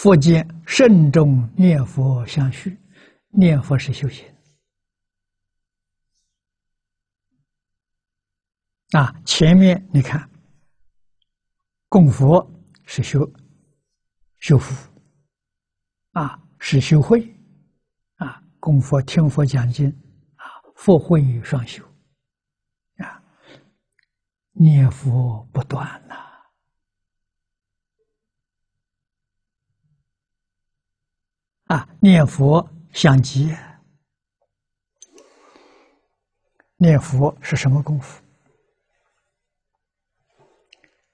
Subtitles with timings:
[0.00, 2.78] 佛见慎重念佛相续，
[3.30, 4.24] 念佛是修行
[8.92, 9.12] 啊。
[9.24, 10.30] 前面你看，
[11.88, 12.48] 供佛
[12.84, 13.28] 是修
[14.38, 14.88] 修福
[16.12, 17.34] 啊，是修慧
[18.18, 19.90] 啊，供佛听佛讲经
[20.36, 20.46] 啊，
[20.76, 21.84] 佛慧双修
[22.98, 23.20] 啊，
[24.52, 26.27] 念佛不断呐。
[31.68, 33.54] 啊念佛相继。
[36.76, 38.22] 念佛是什么功夫？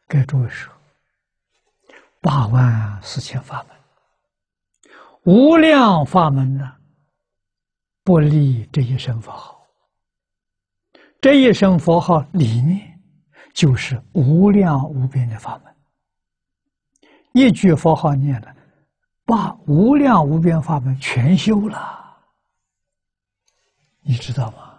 [0.08, 0.72] 给诸位说，
[2.20, 4.92] 八万四千法门，
[5.24, 6.76] 无量法门呢，
[8.04, 9.66] 不离这一声佛号。
[11.20, 13.00] 这一声佛号里面，
[13.52, 15.74] 就是无量无边的法门。
[17.32, 18.54] 一句佛号念了。
[19.24, 22.16] 把无量无边法门全修了，
[24.02, 24.72] 你知道吗？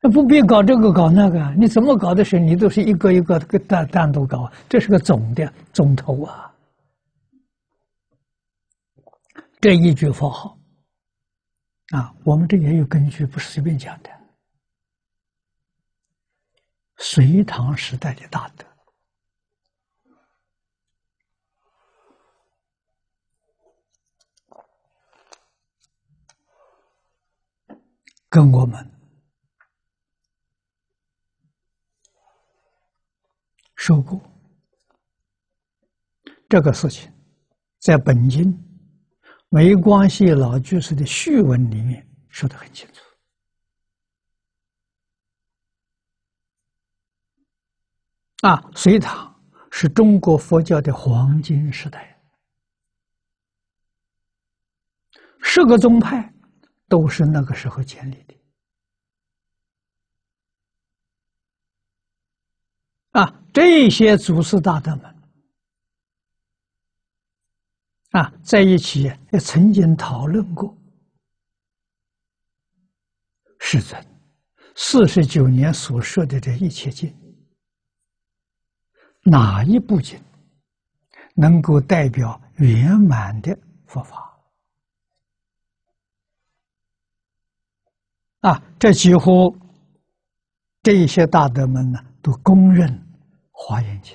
[0.00, 6.54] 那不必搞这个搞那个，你怎么搞的时候，你都是一个一个个单单独搞，这是个总的总头啊。
[9.62, 10.58] 这一句佛号
[11.94, 14.10] 啊，我们这也有根据，不是随便讲的。
[16.98, 18.66] 隋唐时代的大德。
[28.34, 28.84] 跟我们
[33.76, 34.20] 说过
[36.48, 37.12] 这个事情，
[37.78, 38.52] 在本经
[39.50, 43.04] 没关系老居士的序文里面说的很清楚。
[48.48, 49.32] 啊，隋唐
[49.70, 52.20] 是中国佛教的黄金时代，
[55.40, 56.33] 十个宗派。
[56.94, 58.34] 都是那个时候建立的
[63.20, 63.42] 啊！
[63.52, 65.04] 这些祖师大德们
[68.10, 70.72] 啊，在一起也曾经讨论过，
[73.58, 74.00] 世尊
[74.76, 77.12] 四十九年所说的这一切经，
[79.24, 80.16] 哪一部经
[81.34, 84.33] 能够代表圆满的佛法？
[88.44, 89.56] 啊，这几乎
[90.82, 92.90] 这一些大德们呢，都公认
[93.50, 94.14] 《华严经》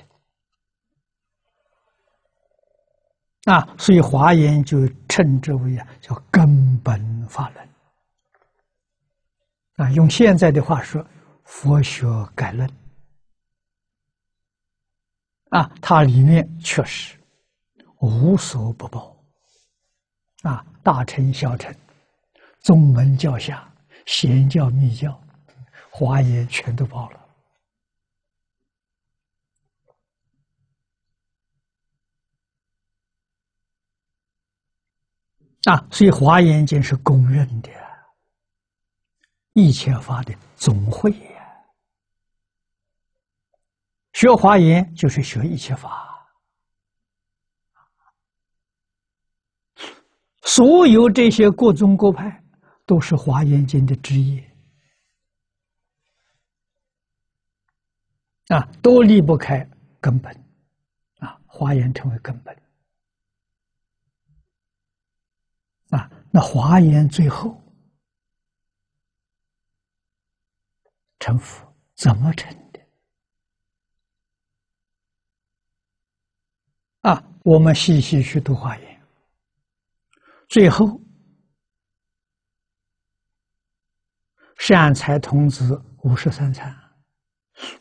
[3.52, 7.68] 啊，所以《华严》就称之为啊，叫根本法论
[9.78, 9.90] 啊。
[9.90, 11.04] 用现在的话说，
[11.42, 12.70] 佛学概论
[15.48, 17.18] 啊，它里面确实
[17.98, 19.16] 无所不包
[20.42, 21.74] 啊，大乘小乘、
[22.60, 23.66] 宗门教下。
[24.12, 25.22] 显教、密教、
[25.88, 27.28] 华严全都包了
[35.66, 35.86] 啊！
[35.92, 37.70] 所以华严经是公认的
[39.52, 41.56] 一切法的总会呀。
[44.14, 46.28] 学华严就是学一切法，
[50.42, 52.39] 所有这些各宗各派。
[52.90, 54.44] 都是华严经的枝叶
[58.48, 59.64] 啊，都离不开
[60.00, 60.34] 根本
[61.18, 62.52] 啊，华严成为根本
[65.90, 66.10] 啊。
[66.32, 67.62] 那华严最后
[71.20, 72.80] 成佛怎么成的
[77.02, 77.22] 啊？
[77.44, 79.02] 我们细细去读华严，
[80.48, 81.00] 最后。
[84.60, 86.76] 善财童子五十三参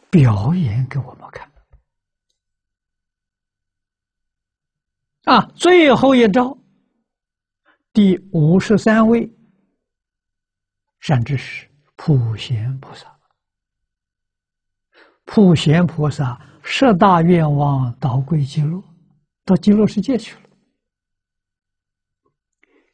[0.10, 1.52] 表演给我们看
[5.26, 5.42] 啊！
[5.58, 6.58] 最后一招，
[7.92, 9.30] 第五十三位
[11.02, 13.20] 善知识普贤菩萨，
[15.26, 18.82] 普贤菩萨十大愿望导归极乐，
[19.44, 20.42] 到极乐世界去了。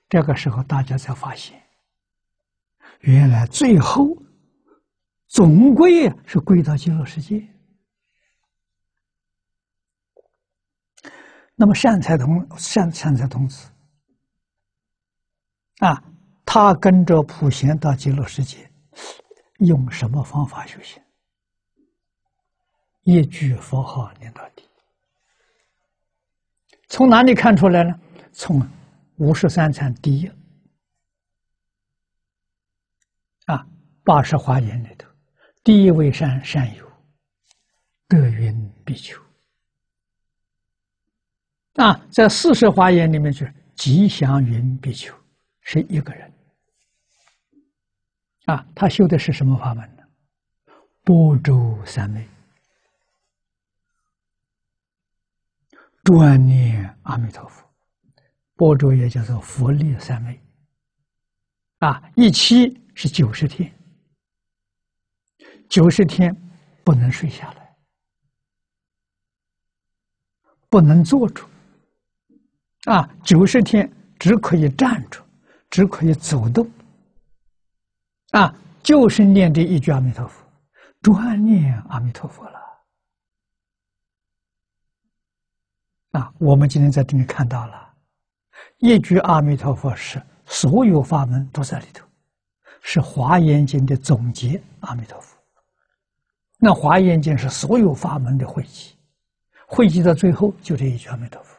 [0.09, 1.61] 这个时候，大家才发现。
[3.05, 4.17] 原来最后
[5.27, 7.47] 总归是归到极乐世界。
[11.55, 13.69] 那么善财童善善财童子
[15.77, 16.03] 啊，
[16.45, 18.69] 他跟着普贤到极乐世界，
[19.59, 21.01] 用什么方法修行？
[23.03, 24.67] 一句佛号念到底
[26.87, 27.99] 从哪里看出来呢？
[28.33, 28.67] 从
[29.17, 30.29] 五十三参第一
[33.45, 33.65] 啊，
[34.05, 35.09] 八十华严里头，
[35.63, 36.89] 第一位善善友，
[38.07, 39.19] 德云必求
[41.73, 45.13] 啊，在四十华严里面就是吉祥云必求，
[45.61, 46.31] 是一个人。
[48.45, 50.03] 啊，他修的是什么法门呢？
[51.03, 52.25] 波州三昧。
[56.03, 57.67] 专念阿弥陀佛，
[58.55, 60.39] 波州也叫做佛力三昧，
[61.79, 63.73] 啊，一期是九十天，
[65.69, 66.35] 九十天
[66.83, 67.75] 不能睡下来，
[70.69, 71.45] 不能坐住，
[72.85, 75.23] 啊，九十天只可以站着，
[75.69, 76.69] 只可以走动，
[78.31, 78.53] 啊，
[78.83, 80.45] 就是念这一句阿弥陀佛，
[81.01, 82.59] 专念阿弥陀佛了。
[86.11, 87.93] 啊，我们今天在这里看到了，
[88.77, 92.07] 一句阿弥陀佛是所有法门都在里头，
[92.81, 94.61] 是华严经的总结。
[94.81, 95.34] 阿弥陀佛，
[96.65, 98.97] 那华严经是所有法门的汇集，
[99.67, 101.55] 汇集到最后就这一句阿弥陀佛，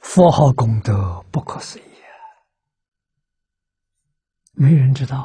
[0.00, 1.82] 佛号功德不可思议，
[4.54, 5.20] 没人知道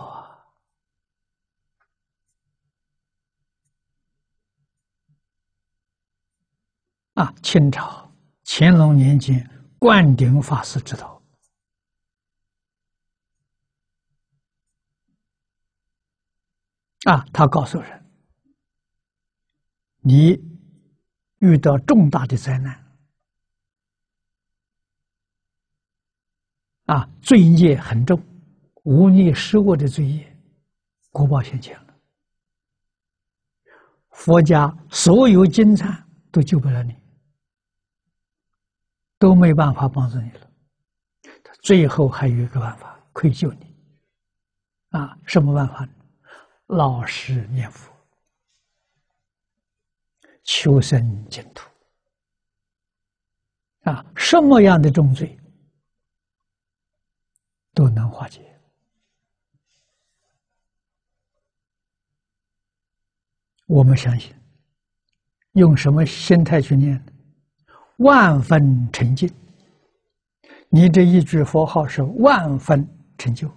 [7.15, 7.24] 啊。
[7.24, 8.13] 啊，清朝
[8.45, 9.44] 乾隆年间，
[9.80, 11.19] 灌顶法师知道。
[17.06, 18.06] 啊，他告诉人：
[20.01, 20.42] 你
[21.40, 22.86] 遇到重大的灾难，
[26.86, 28.22] 啊，罪孽很重，
[28.84, 30.38] 无逆失恶的罪业，
[31.12, 31.94] 国报现前了，
[34.10, 36.98] 佛家所有经忏都救不了你。
[39.22, 40.50] 都没办法帮助你了，
[41.62, 43.75] 最后还有一个办法可以救你，
[44.92, 45.92] 啊，什么办法呢？
[46.69, 47.92] 老实念佛，
[50.44, 51.68] 求生净土，
[53.89, 55.36] 啊，什么样的重罪
[57.74, 58.45] 都能化解。
[63.65, 64.36] 我们相信，
[65.54, 67.04] 用什么心态去念？
[67.98, 69.27] 万分成就，
[70.69, 72.88] 你这一句佛号是万分
[73.18, 73.51] 成就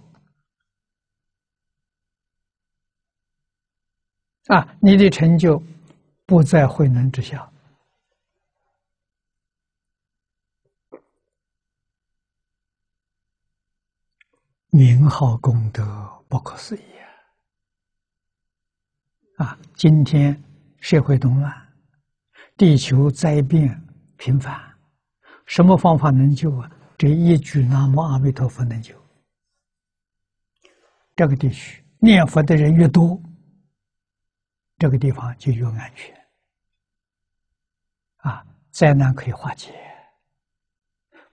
[4.47, 4.75] 啊！
[4.81, 5.61] 你的成就
[6.25, 7.49] 不在慧能之下，
[14.69, 15.83] 名号功德
[16.27, 16.81] 不可思议
[19.37, 19.45] 啊！
[19.45, 20.41] 啊，今天
[20.79, 21.51] 社会动乱，
[22.57, 23.79] 地球灾变。
[24.15, 24.57] 频繁，
[25.45, 26.71] 什么方法能救啊？
[26.97, 28.95] 这一句南无阿弥陀佛能救。
[31.13, 33.21] 这个地区念佛的人越多，
[34.83, 36.13] 这个地方就越安全。
[38.17, 39.73] 啊，灾难可以化解，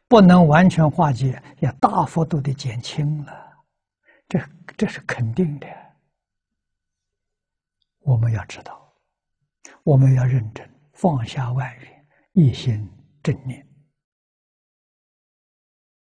[0.07, 3.53] 不能完全化解，要大幅度的减轻了。
[4.29, 4.41] 这
[4.77, 5.67] 这是肯定的。
[8.03, 8.95] 我们要知道，
[9.83, 12.07] 我们要认真放下外缘。
[12.35, 12.89] 一心
[13.21, 13.67] 正念。